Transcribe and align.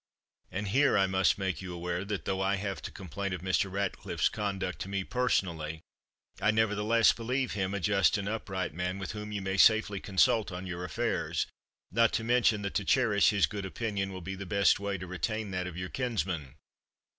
And 0.49 0.69
here 0.69 0.97
I 0.97 1.05
must 1.05 1.37
make 1.37 1.61
you 1.61 1.71
aware, 1.75 2.03
that 2.05 2.25
though 2.25 2.41
I 2.41 2.55
have 2.55 2.81
to 2.81 2.91
complain 2.91 3.33
of 3.33 3.41
Mr. 3.43 3.71
Ratcliffe's 3.71 4.29
conduct 4.29 4.79
to 4.79 4.89
me 4.89 5.03
personally, 5.03 5.81
I, 6.41 6.49
nevertheless, 6.49 7.13
believe 7.13 7.51
him 7.51 7.75
a 7.75 7.79
just 7.79 8.17
and 8.17 8.27
upright 8.27 8.73
man, 8.73 8.97
with 8.97 9.11
whom 9.11 9.31
you 9.31 9.43
may 9.43 9.57
safely 9.57 9.99
consult 9.99 10.51
on 10.51 10.65
your 10.65 10.83
affairs, 10.83 11.45
not 11.91 12.13
to 12.13 12.23
mention 12.23 12.63
that 12.63 12.73
to 12.73 12.83
cherish 12.83 13.29
his 13.29 13.45
good 13.45 13.63
opinion 13.63 14.11
will 14.11 14.21
be 14.21 14.33
the 14.33 14.47
best 14.47 14.79
way 14.79 14.97
to 14.97 15.05
retain 15.05 15.51
that 15.51 15.67
of 15.67 15.77
your 15.77 15.89
kinsman. 15.89 16.55